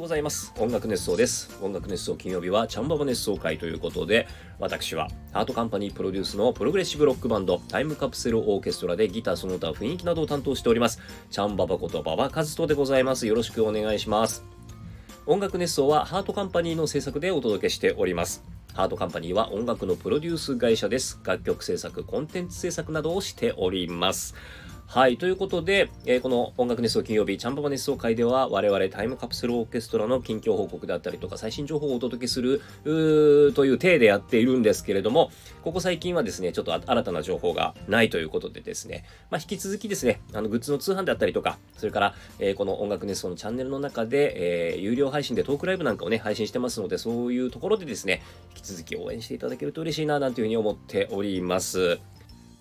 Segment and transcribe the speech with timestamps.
[0.00, 0.54] うございます。
[0.58, 1.58] 音楽熱想です。
[1.60, 4.26] 音楽熱想金曜日はチャンババ熱想会ということで
[4.58, 11.00] 私はハートカンパニープロデュースのプログレッシブロックバンドタイムカプセルオーケストラでギターその他雰囲気などを担当しております。
[11.30, 13.26] チャンババことババカズトでございます。
[13.26, 14.42] よろしくお願いします。
[15.26, 18.42] 音楽熱想はハートカンパニーの制作でお届けしております。
[18.72, 21.20] ハートカンパニーは音楽のプロデュース会社です。
[21.22, 24.34] 楽曲制作コンテンツ制作などをしております。
[24.92, 25.18] はい。
[25.18, 35.30] ということで、えー、この音楽熱想金曜日、チャンババ熱想会では、我々タイムカプセルオーケストラの近況報告であったりとか、最新情報をお届けする、という体でやっているんですけれども、
[35.62, 48.22] ここ最近はですね、ちょっと新たな情報がないということでですね、まあ、引き続きですね、あの、グッズの通販であったりとか、それから、えー、この音楽熱奏のチャンネルの中で、えー、有料配信でトークライブなんかをね、配信してますので、そういうところでですね、
[48.56, 52.00] 引き続き応援していただけると嬉しいな、なんていうふうに思っております。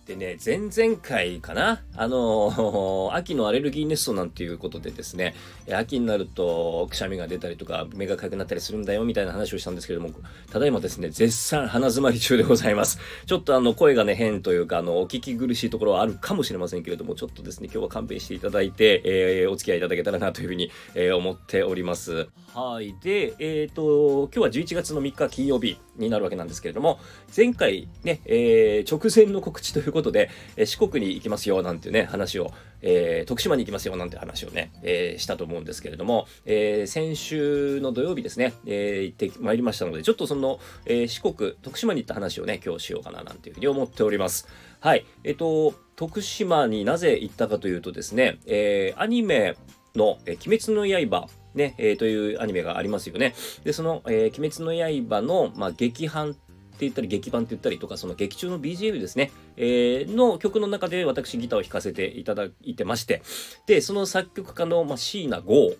[0.10, 1.84] でね、前々回かな？
[1.96, 5.36] あの、 秋のアレルギーネストなんていうことでですね、
[5.72, 10.10] 秋になるとくしゃみが出たりとか、目がかくなったりするんだよみたいな話をしたんですけども、
[10.52, 12.98] ただいまですね、絶賛鼻詰まり中でございます。
[13.28, 22.28] ちょっとあの、声がね、変というか、あの、お聞き苦しいところはあるかもしれませんけれども、ちょっとですね、今日は勘弁していただいて、えー、お付き合いいただけたらなというふうに、えー、思っております。
[22.56, 22.96] はい。
[23.04, 27.00] で、えっ、ー、と、今日は11月の3日金曜日になるわけなんですけれども、
[27.36, 44.48] 前回ね、えー、直前の告知ということで、えー、四国に行きますよなんていうね、話を、えー、徳島に行きますよなんて話をね、え、したと思うんですけれども、え、先週の土曜日ですね、え、行ってまいりましたので、ちょっとその、え、四国、徳島に行った話をね、今日しようかななんていうふうに思っております。
[44.80, 45.06] はい。
[45.24, 49.56] えっ、と、徳島になぜ行ったかというとですね、え、アニメ
[49.96, 53.34] の、えー、鬼滅の刃ね、えー、というアニメがありますよね。
[53.64, 56.40] で、その、えー、鬼滅の刃の、まあ、劇版って
[56.82, 63.22] 言ったり、劇版って言ったりとか、その劇中の BGM ですね、えー、の曲の中で私ギターを弾かせていただいてまして、
[63.66, 65.74] で、その作曲家の、まあ、椎名剛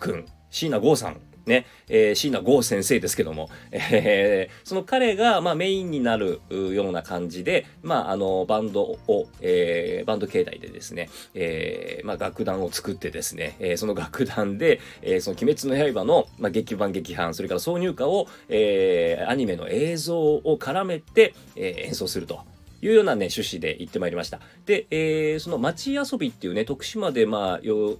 [0.00, 22.40] 君、椎名剛さんね、えー、椎名剛先生ですけども、えー、その彼が、まあ、メインになるような感じで、まあ、あの、バンドを、えー、バンド形態でですね、えー、まあ、楽団を作ってですね、えー、その楽団で、えー、その鬼滅の刃の、まあ、劇版劇版、それから挿入歌を、えー、アニメの映像を絡めて、えー、演奏すると。
[22.80, 24.40] いうようなね、趣旨で行ってまいりました。
[24.66, 27.98] で、えー、その街遊びっていうね、徳島でまあ、よ、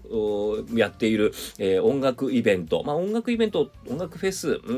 [0.74, 2.82] やっている、えー、音楽イベント。
[2.84, 4.72] まあ、音楽イベント、音楽フェス、うー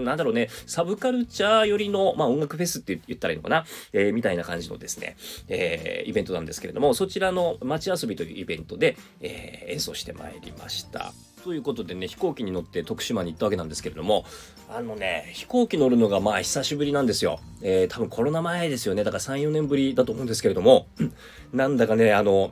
[0.00, 5.16] ん、なんだろうね、サブカルチャー寄りの、まあ、音楽フェスって言ったらいいのかな、えー、みたいな感じのですね、
[5.48, 11.12] えー、イベントなんですけれども、そちらの街遊びというイベントで、えー、演奏してまいりました。
[11.48, 14.26] ということでね、飛行機に乗って徳島に行ったわけなんですけれども、
[14.68, 17.40] あのね、飛行機乗るのがまあ久しぶりなんですよ。
[17.62, 19.02] えー、多分コロナ前ですよね。
[19.02, 20.88] だから3、4年ぶりだと思うんですけれども、
[21.54, 22.50] なんだかね、あの、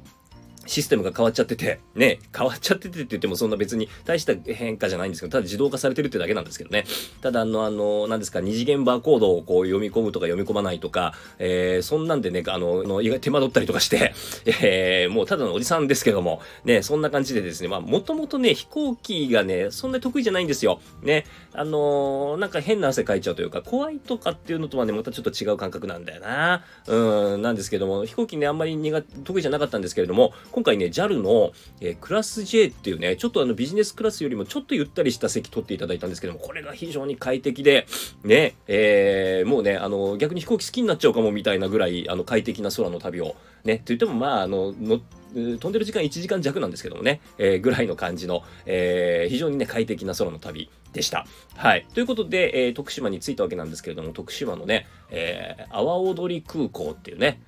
[0.67, 6.85] システムが変わっちゃってて、ね、変わっちゃっててって言ってもそんな別に大した変化じゃないんですけど、ただ自動化されてるってだけなんですけどね。
[7.21, 14.15] ただあの、あの、何ですか、二次元バーコードをこう読み込むとか読み込まないとか、えー、そんなんでね、あの、の意外手間取ったりとかして、
[14.63, 20.81] えー、もうただのおじさんですけども、ね、そんな感じでですね、まあ、もともとね、飛行機がね、そんな得意じゃないんですよ。
[21.03, 26.65] ね、あのー、なんか変な汗かいちゃうというか、怖いとかっていうのとはね、またちょっと違う感覚なんだよな。
[26.87, 31.53] うん、なんですけども、飛行機ね、あんまり苦得意じゃなかったんですけれども、今回ね、JAL の
[31.83, 37.87] えー、クラス J っていうね、ちょっとあのビジネスクラスよりもちょっとゆったりした席取っていただいたんですけども、これが非常に快適で、
[38.25, 44.99] ね、えー、もうね、あの、逆に飛行機好きになっちゃうかもみたいなぐらい、あの、快適な空の旅を、ね、と言ってもまあ、あの、の
[45.35, 51.27] 飛んでる時間1時間弱なんですけどもね、えー、ぐらいの感じの、えー、非常にね、快適な空の旅でした。
[51.55, 51.87] はい。
[51.93, 57.43] ということで、えー、徳島に着いたわけなんですけれども、徳島のね、えー、阿波踊り空港っていうね、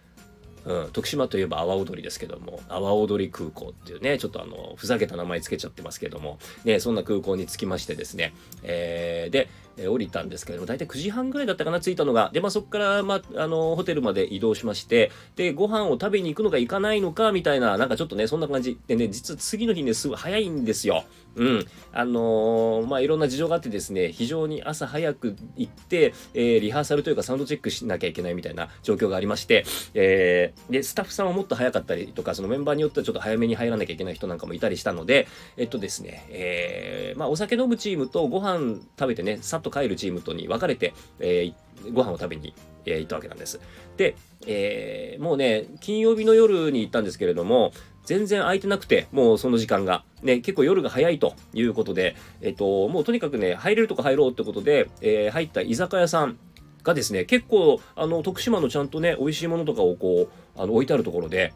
[0.69, 12.31] うん、徳島といえば阿波踊りですけども、阿波踊り空港っていうね、ちょっとあの、ふざけた名前つけちゃってますけども、ね、そんな空港に着きましてですね、えー、で、え降りたんですけれども、大体9時半ぐらいだったかな、着いたのが。
[12.33, 21.05] で、まあ、そこから、まあ、あの、ホテルまで移動しまして、で、ご飯を食べに行くのか行かないのか、みたいな、なんかちょっとね、そんな感じでね、実は次の日ね、すぐ早いんですよ。
[21.37, 21.67] うん。
[21.93, 29.65] あのー、まあ、いろんな事情があってですね、非常に朝早く行って、えー、リハーサルというかサウンドチェックしなきゃいけないみたいな状況がありまして、
[29.95, 42.55] えー、で、スタッフさんはもっと早かったりとか、そのメンバーによってはちょっと早めに入らなきゃいけない人なんかもいたりしたので、えっとですね、えー、まあ、お酒飲むチームとご飯食べてね、さっと帰るチームとに分かれて、えー、ご飯を食べに、
[42.85, 43.61] えー、行ったわけなんです。
[43.97, 44.17] で、
[44.47, 47.73] えー、もうね、金曜日の夜に行ったんですけれども、
[48.05, 50.03] 全然空いてなくて、もうその時間が。
[50.23, 56.39] ね、結構夜が早いということで、えっと、もうとにかくね、入れるとこ入ろうってことで、え、入った居酒屋さん
[56.83, 61.53] がですね、結構、あの、徳島のちゃんとね、美味しいものとかをこう、あの、置いてあるところで、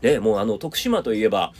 [0.00, 1.52] で、もうあの、徳島といえば、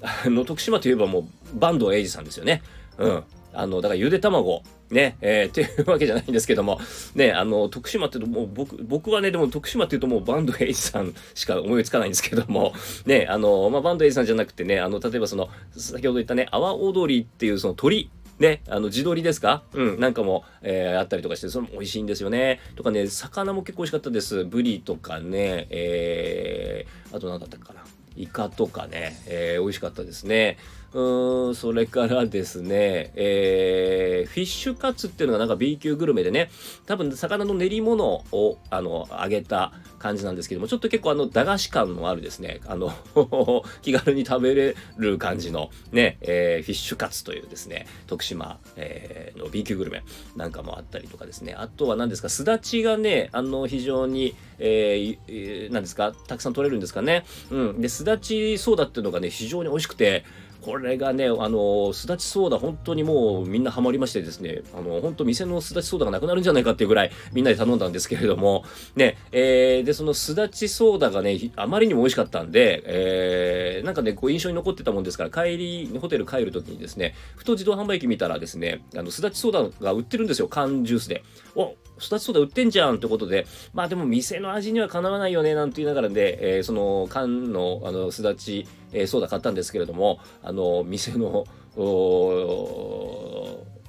[0.00, 1.24] あの、徳島といえばもう、
[1.60, 2.62] 坂東英二さんですよね。
[2.98, 3.24] うん。
[3.58, 6.80] あの、だからゆで卵、ね、えー、 っていうわけじゃないんですけども、
[7.14, 12.72] ね、あの、徳島って言うともう僕、僕はね、でも徳島って言うともうバンドエイジさんしか思いつかないんですけども、
[13.06, 19.62] ね、あの、まあ、バンドエイジさんじゃなくてね、あの、例えばその、先ほど言ったね、阿波踊りっていうその鳥、ね、あの、地鶏ですか？
[19.72, 22.60] うん、なんかも、えー、あったりとかして、それも美味しいんですよね。
[22.74, 24.44] とかね、魚も結構美味しかったです。
[24.44, 27.80] ブリとかね、えー、あと何だったかな？
[28.14, 30.58] イカとかね、えー、美味しかったですね。
[30.96, 36.50] うん、それからですね、えー、フィッシュカツっていうのがなんか B 級グルメでね、
[36.86, 42.94] 多分魚の練り物を、あの、揚げた感じなんですけども、ちょっと結構あの、駄菓子感のあるですね、あの
[43.82, 50.02] 気軽に食べれる感じのね、えー、フィッシュカツというですね、徳島、えー、の B 級グルメ
[50.34, 57.26] なんかもあったりとかですね、あとは何ですか、すだちがね、あの、非常に、えー、何ですか、たくさん取れるんですかね。
[57.50, 57.82] うん。
[57.82, 60.24] で、すだちソーダっていうのがね、非常に美味しくて、
[60.66, 68.64] これがね、あの、すだちソーダ、本当にもうみんなハマりましてですね、あの、本当店のすだちソーダがなくなるんじゃないかっていうぐらいみんなで頼んだんですけれども、
[68.96, 81.22] ね、えー、で、そのすだちソーダがね、あまりにも美味しかったんで、えー、なんかね、こう印象に残ってたもんですから、帰り、ホテル帰るときにですね、ふと自動販売機見たらですね、あの、すだちソーダが売ってるんですよ、缶ジュースで。
[81.54, 91.46] お、育ちソーダ売ってんじゃんってことで、まあでも店の味にはかなわないよね、なんて言いながらで、えー、その缶の、あの、すだち、えー、ソーダ買ったんですけれども、あの、店の、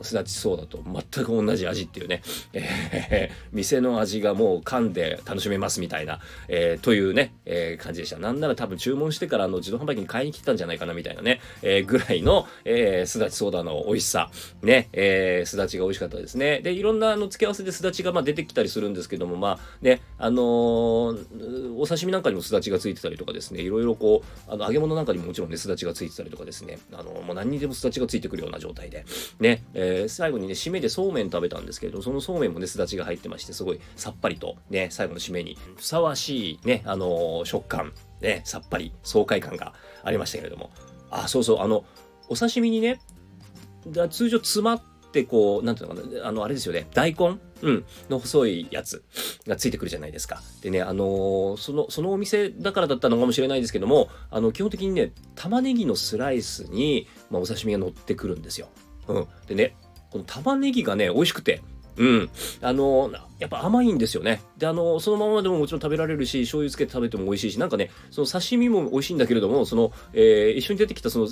[0.02, 2.22] すだちそうだと全く同じ味っていうね、
[2.54, 8.18] えー、店の味がもう噛んで楽しめますみたいな、えー、というね、えー、感じでした。
[8.18, 14.30] なんなら多分注文してからあの自動販売機に買いに来たんじゃないかなみたいなね、え、ぐらいの、え、すだちソーダの美味しさ、
[14.62, 16.62] ね、え、すだちが美味しかったですね。
[16.62, 21.16] で、いろんなあの付け合わせですだちがまあ出てきたりするんですけども、まあね、あの、
[21.78, 29.06] お刺身なんかにもすだちがついてたりとかですね、いろいろこう、あの揚げ物なんかにももちろんね、すだちがついてたりとかですね、あのもう何にでもすだちがついてくるような状態で、
[29.40, 39.74] ね、ええー、最後にね、締めでそうめん食べたんですけど、そのそうめんもね、すだちが入ってまして、すごいさっぱりとね、最後の締めにふさわしいね、あのー、食感、ね、さっぱり、爽快感が
[40.04, 40.72] ありましたけれども。
[41.10, 41.86] あ、そうそう、あの、
[42.30, 43.00] お刺身にね、
[44.10, 44.82] 通常詰まっ
[45.12, 49.04] てこう、なんていうのかな、あの、あれですよね、大根うん、の細いやつ
[49.48, 50.42] がついてくるじゃないですか。
[50.62, 58.68] でね、あのー、その、そのお店だからだったのかもしれないですけども、あの、基本的にね、玉ねぎのスライスに、まあ、お刺身が乗ってくるんですよ。
[59.08, 59.28] うん。
[59.48, 59.76] でね、
[60.12, 61.62] この玉ねぎがね、美味しくて、
[61.98, 62.30] うん。
[62.62, 64.42] あの、やっぱ甘いんですよね。
[64.58, 71.28] で、あの、そのままでももちろん食べられるし、醤油つけて食べても美味しいし、なんかね、その刺身も美味しいんだけれども、その、えー、一緒に出てきたその、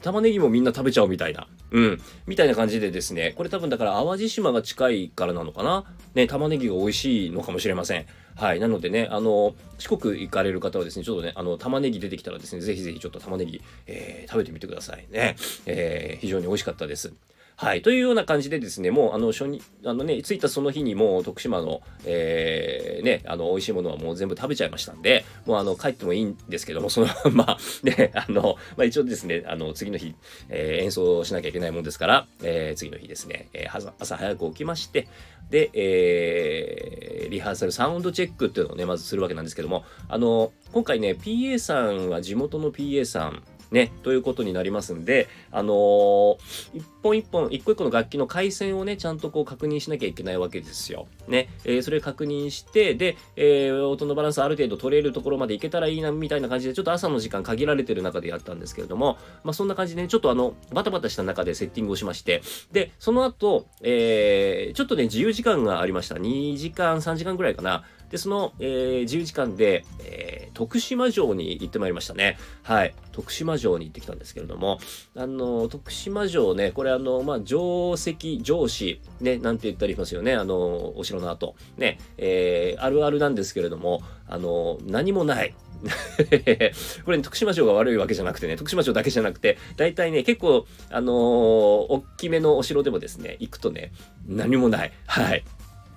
[0.00, 2.00] 玉ねぎもみんな食べちゃうみたいな、うん。
[2.26, 5.84] みたいな感じでですね、これ多分だから淡路島が近いからなのかな。
[6.14, 8.06] ね、玉ねぎが美味しいのかもしれません。
[8.36, 8.60] はい。
[8.60, 15.36] なのでね、あの、四国行かれる方はですね、ちょっとね、あの、玉ねぎ出てきたらですね、ぜひぜひちょっと玉ねぎ、えー、食べてみてくださいね。
[15.66, 17.12] えー、非常に美味しかったです。
[17.60, 17.82] はい。
[17.82, 30.14] というような感じでですね、もう、あの、初日、あのね、着いたその日にもう徳島の、えー、ね、あの、美味しいものはもう全部食べちゃいましたんで、もう、あの、帰ってもいいんですけども、その まま、ね、あの、まあ、一応ですね、あの、次の日、
[30.48, 35.06] えー、演奏しなきゃいけないもんですから、えー、次の日ですね、えー、朝早く起きまして、
[35.50, 46.38] で、えー、リハーサル、サウンドチェックっていうのをね、まずするわけなんですけども、あの、今回ね、PA さんは地元の PA さん、ね、ということになりますんで、あのー、
[46.74, 51.06] 一本一本、一個一個の楽器の回線をね、ちゃんとこう確認しなきゃいけないわけですよ。
[51.28, 66.16] ね、えー、それ確認して、で、えー、音のバランスある程度取れるところまでいけたらいいな、みたいな感じで、ちょっと朝の時間限られてる中でやったんですけれども、まあそんな感じでね、ちょっとあの、バタバタした中でセッティングをしまして、で、その後、えー、ちょっとね、自由時間がありました。
[66.16, 67.84] 2時間、3時間ぐらいかな。
[68.10, 72.38] で、その、えー、自由時間で、えー、徳島城に行ってまいりましたね。
[72.62, 72.94] はい。
[73.12, 74.78] 徳島城に行ってきたんですけれども、
[75.16, 80.34] あの、徳島城ね、これあの、まあ、城石、城址、ね、なんて言ったりしますよね。
[80.34, 81.54] あの、お城の後。
[81.76, 85.54] ね、えー、あるあるなんですけれども、あの、何もない。
[87.04, 93.92] これ、ね、徳島城が悪いわけじゃなくてね、徳島城だけじゃなくて、大体ね、結構、あのー、大きめのお城でもですね、行くとね、
[94.26, 94.92] 何もない。
[95.06, 95.44] はい。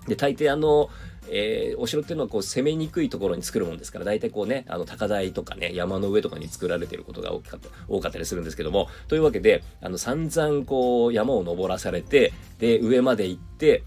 [0.07, 13.83] で、大抵あのーえー、お城っていうのはこう攻めにくいところに作るもんですから大体こうねあの高台とかね山の上とかに作られてることが大きかった多かったりするんですけどもというわけであの散々こう山を登らされてで上まで行って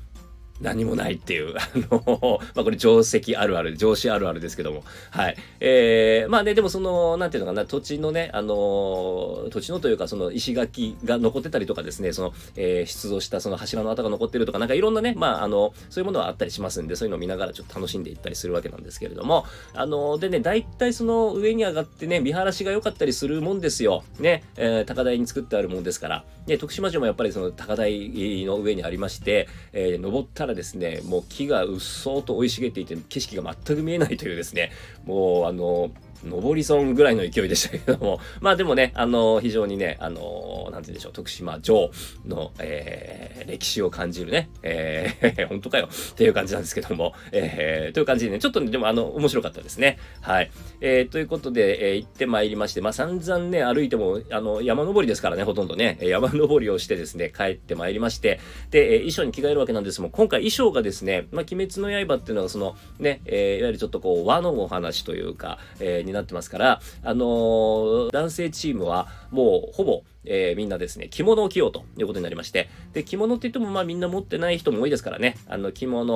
[0.61, 5.37] 何もないっていう、 あの、まあこれ定石あるある、上司あるあるですけども、はい。
[5.61, 19.45] えー、まあね、でもその、なんていうのかな、土地のね、あの、土地のというか、その石垣が残ってたりとかですね、その、えー、出土したその柱の跡が残ってるとか、なんかいろんなね、まああの、そういうものはあったりしますんで、そういうのを見ながらちょっと楽しんでいったりするわけなんですけれども、
[19.75, 24.05] あの、でね、大体その上に上がってね、見晴らしが良かったりするもんですよ。
[24.19, 26.25] ね、えー、高台に作ってあるもんですから。
[26.47, 34.73] で、徳島城もやっぱりその高台の上にありまして、えー、登ったららですね、もう木がうっそうと生い茂っていて景色が全く見えないというですね、
[35.05, 35.91] もうあの、
[36.31, 41.91] 上り損ぐらいの勢いでしたけども、 まあでもね、あの、非常にね、あの、なんて言うんでしょう、徳島城
[42.27, 49.99] の、えー、歴史を感じるね、えー、 本当かよっていう感じなんですけども、えー、という感じでね、ちょっと、ね、でもあの、面白かったですね。
[50.21, 50.51] はい。
[50.81, 58.41] えー、ということで、えー、行ってまいりまして、まあ散々ね、歩いても、あの、山登りですからね、ほとんどね、山登りをしてですね、帰ってまいりまして、
[58.71, 59.97] で、えー、衣装に着替えるわけなんです。
[60.01, 76.15] も、今回衣装がですね、まあ、鬼滅の刃っていうのは、その、ね、えー、いわゆるちょっとこう、和のお話というか、えー、になってますから、あのー、男性チームはもうほぼ、えー、みんなですね、着物を着ようということになりまして、で、着物って言ってもまあみんな持ってない人も多いですからね、あの着物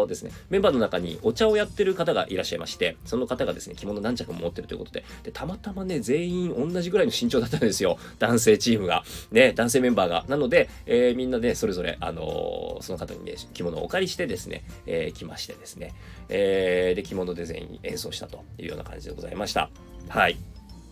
[0.00, 10.24] をですね、メンバーの中にお茶をやってる方がいらっしゃいまして、その方がですね、着物何着も持ってるということで、で、たまたまね、全員同じぐらいの身長だったんですよ、男性チームが、ね、男性メンバーが。
[10.28, 15.94] なので、えー、みんなで、ね、それぞれ、あのー、その方にね、着物をお借りしてですね、えー、来ましてですね、
[16.28, 19.70] えー、で、着物で全員演奏したというような感じでございました。
[20.08, 20.36] はい。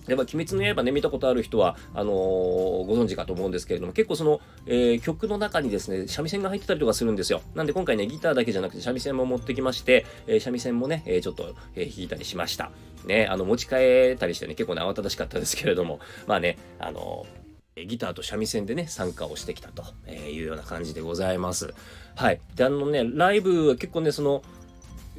[0.09, 2.15] で、まあ、鬼滅の刃ね、見たことある人は、あのー、
[2.87, 7.43] ご存知かと思うんですけれども、結構その、えー、曲の中にですね、三味線が入ってたりとかするんですよ。
[7.55, 12.71] なんで今回ね、ギターだけじゃなくて三味線も持ってきまして、えー、三味線もね、えちょっと、え弾いたりしました。
[13.05, 17.27] ね、あの、持ち替えたりしてね、結構ね、慌ただしかったですけれども、まあね、あの
[17.87, 21.75] ギターと三味線でね、参加をしてきたというような感じでございます。
[22.17, 22.41] はい。
[22.57, 24.43] で、あのね、ライブは結構ね、その、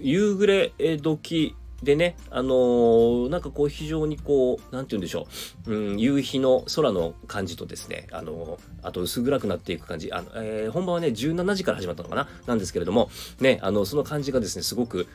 [0.01, 5.27] 夕暮れ時でね、あのー、なんかこう非常にこう、なんて言うんでしょ
[5.67, 12.27] う、うん、夕日の空の感じとですね、あのー、あと薄暗くなっていく感じ、あの、えー、本番はね、17時から始まったのかな？
[12.47, 13.09] なんですけれども、
[13.39, 15.07] ね、あの、その感じがですね、すごく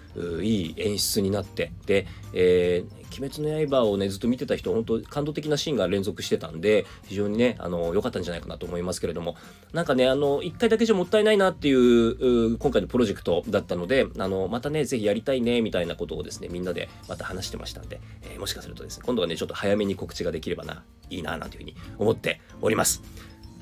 [0.42, 9.37] いい演出になって、で、えー、鬼滅の刃をね、ずっと見てた人、本当感動的なシーンが連続してたんで、非常にね、あの、良かったんじゃないかなと思いますけれども、
[9.73, 23.02] なんかね、あの、一回だけじゃもったいないなっていう、今回のプロジェクトだったので、あの、またね、ぜひやりたいね、みたいなことをですね、みんなでまた話してましたんで、えー、もしかするとですね、今度はね、ちょっと早めに告知ができればな、いいな、なんていうふうに思っております。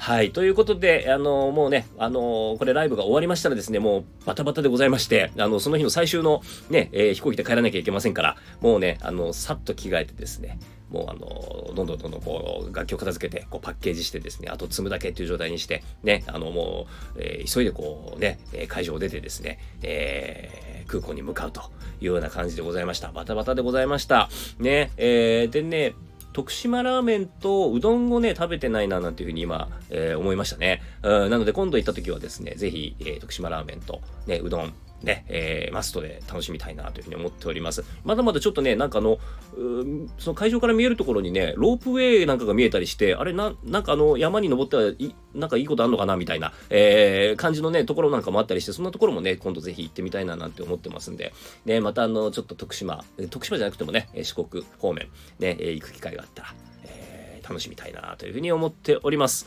[0.03, 0.33] はい。
[0.33, 10.59] ということで、あの、もうね、あの、これライブが終わりましたらですね、もうバタバタでございまして、あの、その日の最終のね、えー、飛行機で帰らなきゃいけませんから、もうね、あの、さっと着替えてですね、
[10.91, 21.63] もうあの、どんどんどんどんこう、楽器を片付けて、こう、パッケージしてですね、あと積むだけっていう状態にして、ね、あの、もう、えー、急いでこう、ね、会場を出てですね、えー、空港に向かうと
[22.03, 23.13] いうような感じでございました。
[23.13, 24.29] バタバタでございました。
[24.59, 25.95] ね、えー、でね、
[26.33, 30.83] 徳島ラーメンとうどんをね、食べてないななんていうふうに今、えー、思いましたね。
[31.03, 37.85] うん、なので今度行った時はですね、ぜひ、えー、徳島ラーメンと、ね、うどん、ね、えー、マストで楽しみたいなというふうに思っております。
[38.05, 39.19] まだまだちょっとね、なんかあの、
[40.19, 51.33] その会場から見えるところにね、ロープウェイなんかが見えたりして、あれな、なんかあの、山に登ったらい、なんかいいことあんのかなみたいな、えー、感じのね、ところなんかもあったりして、そんなところもね、今度ぜひ行ってみたいななんて思ってますんで、
[51.65, 56.55] ね、またあの、ちょっと徳島、徳島じゃなくてもね、四国方面、ね、行く機会があったら、
[56.85, 59.47] えー、楽しみたいなというふうに思っております。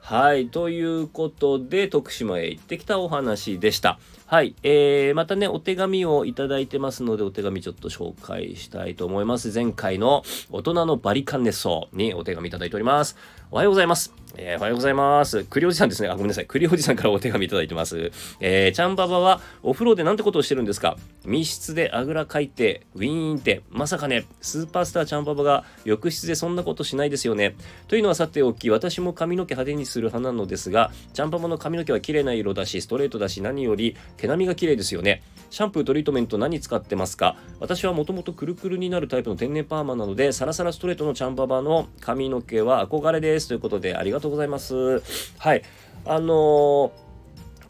[0.00, 0.48] はい。
[0.48, 3.98] ということで、徳島へ行ってきたお話でした。
[4.30, 4.54] はい。
[4.62, 9.50] えー、またね、お手紙をいただいてますので、お手紙ちょっと紹介したいと思います。
[9.54, 13.16] 前回の大人のバリカン熱奏にお手紙いただいております。
[13.50, 14.12] おはようございます。
[14.36, 15.44] えー、おはようございます。
[15.44, 16.10] 栗おじさんですね。
[16.10, 16.46] あ、ごめんなさい。
[16.46, 18.12] 栗おじさんからお手紙いただいてます。
[18.40, 20.98] えー、ちゃんばばはお風呂でなんてことをしてるんですか？
[21.24, 27.56] 密室であぐらかいて、ウィーンって、まさかね、スーパースターちゃんばばが浴室でそんなことしないですよね。
[27.88, 35.22] というのはさておき、私も髪の毛派手にする派なのですが、ちゃんばばの髪の毛は綺麗な色だし、ストレートだし、何より毛並みが綺麗ですよね。
[35.50, 37.36] シャンプー、トリートメント何使ってますか？
[37.58, 43.48] 私はもともとくるくるになるタイプの天然パーマなので、サラサラストレートのチャンババの髪の毛は憧れです。
[43.48, 45.00] ということで、ありがとうございます。
[45.38, 45.62] はい。
[46.04, 46.90] あのー、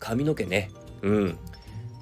[0.01, 0.71] 髪の毛ね。
[1.03, 1.39] うん。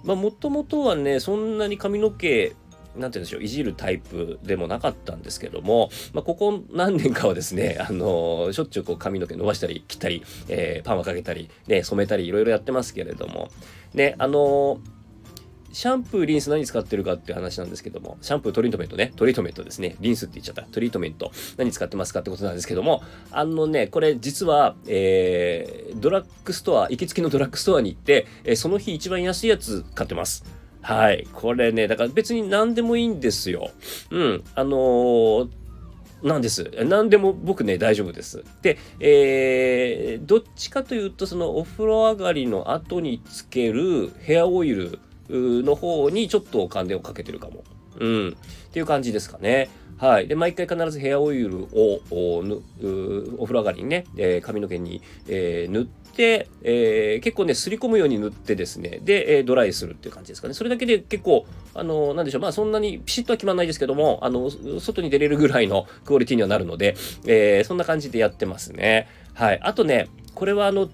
[0.05, 2.55] まあ、もともとはね、そんなに髪の毛、
[2.99, 13.51] なんて言うんでしょう、いじるタイプでもなかったんですけども、まあ、ここ何年かはですね、 あのー、しょっちゅうこう髪の毛伸ばしたり、切ったり、えー、パーマかけたり、ね、染めたり、いろいろやってますけれども、
[13.95, 14.97] ね、あのー
[15.77, 30.47] シャンプー、リンス何使ってるかっていう話なんですけども、シャンプー、トリートメントね、トリートメントですね、リンスって言っちゃった、トリートメント、何使ってますかってことなんですけども、あのね、これ実は、えー、ドラッグストア、行きつけのドラッグストアに行って、えー、その日一番安いやつ買ってます。
[30.87, 31.27] はい。
[31.33, 33.73] これね、だから別に何でもいいんですよ。
[34.13, 34.45] うん。
[34.55, 35.51] あのー
[36.23, 36.71] なんです。
[36.85, 38.45] 何でも僕ね、大丈夫です。
[38.63, 47.65] で、えー、どっちかというと、そのお風呂上がりの後につけるヘアオイルの方にちょっとお金をかけてるかも。
[47.99, 48.29] うん。
[48.29, 48.33] っ
[48.71, 49.69] ていう感じですかね。
[49.99, 50.29] はい。
[50.29, 52.43] で、毎回必ずヘアオイルをお
[53.45, 60.55] 風呂上がりにね、えー、髪の毛に、えー、塗って、えー、結構ね、すり込むように塗ってですね、で、えドライするっていう感じですかね。
[60.55, 64.51] それだけで結構、あの、なんでしょう、まあそんなにピシッとは決まんないですけども、あの、
[64.81, 66.95] 外に出れるぐらいのクオリティにはなるので、
[67.27, 69.09] えそんな感じでやってますね。
[69.35, 69.61] はい。
[69.63, 70.91] あとね、これはあの、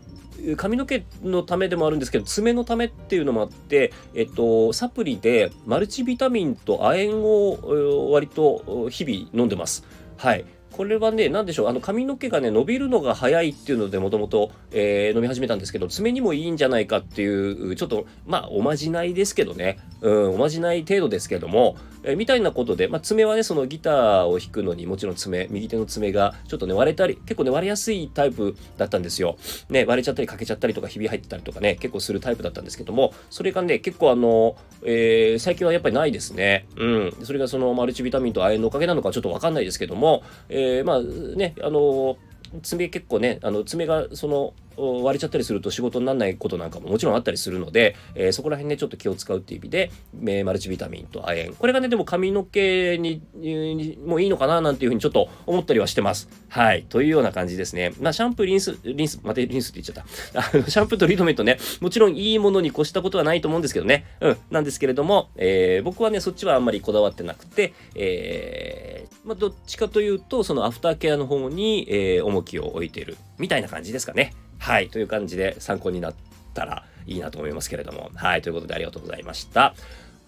[0.56, 9.84] 髪の毛のためでもあるんですけど爪のためっていうのもあって、えっと、サプリでマルチビタミンと亜鉛を割と日々飲んでます。
[10.16, 10.44] はい。
[10.72, 29.36] これはね、なんでしょう、あの髪の毛がね、伸びるのが早いっていうので、もともと、え飲み始めたんですけど、爪にもいいんじゃないかっていう、ちょっと、まあ、おまじないですけどね、うん、おまじない程度ですけども、え、みたいなことで、まあ、爪はね、そのギターを弾くのにもちろん爪、右手の爪がちょっとね、割れたり、結構ね、割れやすいタイプだったんですよ。
[29.68, 36.66] ね、割れちゃったり欠けちゃったりとか、ひび入ってたりとかね、結構するタイプだったんですけども、それがね、結構あの、えー、最近はやっぱりないですね。
[36.76, 37.16] うん。
[37.22, 42.16] それがそのマルチビタミンと亜鉛のおかげなのかちょっとわかんないですけども、えー、まあね、あの
[42.62, 49.90] 爪結構ね、あの爪がその割れちゃったりすると仕事にならないことなんかももちろんあったりするので、えー、そこら辺ねちょっと気を使うっていう意味で、
[50.26, 51.54] えマルチビタミンと亜鉛。
[51.58, 56.28] これがねでも髪の毛ににもいいのかななんていうふうにちょっと思ったりはしてます。
[56.48, 56.84] はい。
[56.88, 57.92] というような感じですね。
[58.00, 60.42] まあシャンプーリンスリンスまたリンスって言っちゃった。
[60.70, 61.58] シャンプーとリートメントね。
[61.80, 64.04] もちろんいいものに越したことはないと思うんですけどね。
[64.20, 64.36] うん。
[64.50, 73.16] なんですけれども、えー、僕はねそっちはあんまりこだわってなくてえー、まあどっちかというとそのアフターケアの方に、えー、重きを置いている。
[73.38, 74.34] みたいな感じですかね。
[74.62, 76.14] はい、という感じで参考になっ
[76.54, 78.12] たらいいなと思いますけれども。
[78.14, 79.74] はい、ということでありがとうございました。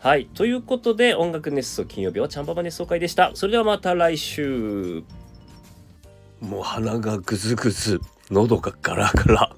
[0.00, 3.30] はい、ということで音楽熱奏金曜日はチャンババ熱奏会でした。
[3.34, 5.04] それではまた来週。
[6.40, 9.56] もう鼻がぐずぐず、喉がガラガラ。